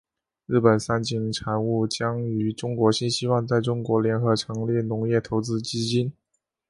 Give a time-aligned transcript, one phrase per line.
[0.47, 1.43] 日本三井物产
[1.87, 6.11] 将与中国新希望在中国联合成立农业投资基金。